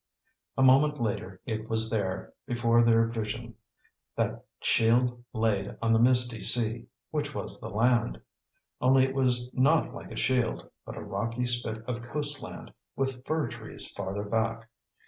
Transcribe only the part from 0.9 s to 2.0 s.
later it was